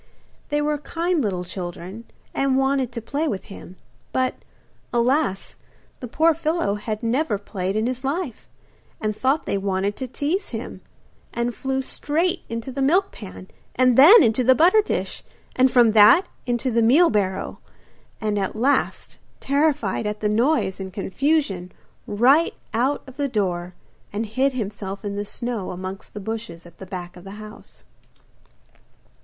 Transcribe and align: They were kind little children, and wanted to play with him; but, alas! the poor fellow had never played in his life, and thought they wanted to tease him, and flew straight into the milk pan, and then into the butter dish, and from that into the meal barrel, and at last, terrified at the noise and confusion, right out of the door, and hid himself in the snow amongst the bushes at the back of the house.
They 0.49 0.63
were 0.63 0.79
kind 0.79 1.21
little 1.21 1.43
children, 1.43 2.05
and 2.33 2.57
wanted 2.57 2.91
to 2.93 3.03
play 3.03 3.27
with 3.27 3.43
him; 3.53 3.75
but, 4.11 4.33
alas! 4.91 5.57
the 5.99 6.07
poor 6.07 6.33
fellow 6.33 6.73
had 6.73 7.03
never 7.03 7.37
played 7.37 7.75
in 7.75 7.85
his 7.85 8.03
life, 8.03 8.49
and 8.99 9.15
thought 9.15 9.45
they 9.45 9.59
wanted 9.59 9.95
to 9.97 10.07
tease 10.07 10.49
him, 10.49 10.81
and 11.31 11.53
flew 11.53 11.83
straight 11.83 12.41
into 12.49 12.71
the 12.71 12.81
milk 12.81 13.11
pan, 13.11 13.49
and 13.75 13.95
then 13.95 14.23
into 14.23 14.43
the 14.43 14.55
butter 14.55 14.81
dish, 14.81 15.23
and 15.55 15.69
from 15.69 15.91
that 15.91 16.25
into 16.47 16.71
the 16.71 16.81
meal 16.81 17.11
barrel, 17.11 17.61
and 18.19 18.39
at 18.39 18.55
last, 18.55 19.19
terrified 19.39 20.07
at 20.07 20.19
the 20.19 20.27
noise 20.27 20.79
and 20.79 20.91
confusion, 20.93 21.71
right 22.07 22.55
out 22.73 23.03
of 23.05 23.17
the 23.17 23.27
door, 23.29 23.75
and 24.11 24.25
hid 24.25 24.53
himself 24.53 25.05
in 25.05 25.15
the 25.15 25.23
snow 25.25 25.69
amongst 25.69 26.15
the 26.15 26.19
bushes 26.19 26.65
at 26.65 26.79
the 26.79 26.87
back 26.87 27.15
of 27.15 27.23
the 27.23 27.33
house. 27.37 27.83